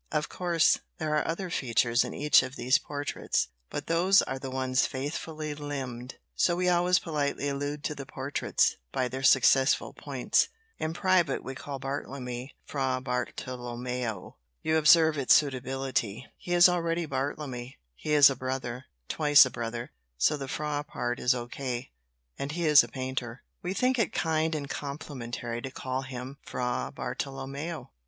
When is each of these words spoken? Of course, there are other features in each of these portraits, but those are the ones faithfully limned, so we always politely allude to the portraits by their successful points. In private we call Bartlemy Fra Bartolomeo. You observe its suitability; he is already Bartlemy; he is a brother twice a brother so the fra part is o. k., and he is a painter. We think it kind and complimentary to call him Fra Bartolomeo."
Of 0.11 0.29
course, 0.29 0.79
there 0.97 1.15
are 1.15 1.27
other 1.27 1.51
features 1.51 2.03
in 2.03 2.11
each 2.11 2.41
of 2.41 2.55
these 2.55 2.79
portraits, 2.79 3.49
but 3.69 3.85
those 3.85 4.23
are 4.23 4.39
the 4.39 4.49
ones 4.49 4.87
faithfully 4.87 5.53
limned, 5.53 6.15
so 6.33 6.55
we 6.55 6.67
always 6.69 6.97
politely 6.97 7.47
allude 7.49 7.83
to 7.83 7.93
the 7.93 8.07
portraits 8.07 8.77
by 8.91 9.07
their 9.07 9.21
successful 9.21 9.93
points. 9.93 10.47
In 10.79 10.93
private 10.95 11.43
we 11.43 11.53
call 11.53 11.77
Bartlemy 11.79 12.55
Fra 12.65 12.99
Bartolomeo. 12.99 14.37
You 14.63 14.77
observe 14.77 15.19
its 15.19 15.35
suitability; 15.35 16.25
he 16.35 16.53
is 16.55 16.67
already 16.67 17.05
Bartlemy; 17.05 17.77
he 17.93 18.13
is 18.13 18.27
a 18.31 18.35
brother 18.35 18.85
twice 19.07 19.45
a 19.45 19.51
brother 19.51 19.91
so 20.17 20.35
the 20.35 20.47
fra 20.47 20.83
part 20.83 21.19
is 21.19 21.35
o. 21.35 21.45
k., 21.47 21.91
and 22.39 22.53
he 22.53 22.65
is 22.65 22.83
a 22.83 22.87
painter. 22.87 23.43
We 23.61 23.75
think 23.75 23.99
it 23.99 24.13
kind 24.13 24.55
and 24.55 24.67
complimentary 24.67 25.61
to 25.61 25.69
call 25.69 26.01
him 26.01 26.39
Fra 26.41 26.91
Bartolomeo." 26.91 27.91